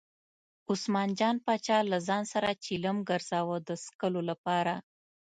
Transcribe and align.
عثمان 0.71 1.09
جان 1.19 1.35
پاچا 1.45 1.77
له 1.91 1.97
ځان 2.07 2.23
سره 2.33 2.49
چلم 2.65 2.97
ګرځاوه 3.09 3.57
د 3.67 3.69
څکلو 3.85 4.21
لپاره. 4.29 4.73